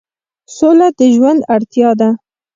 [0.55, 2.09] سوله د ژوند اړتیا ده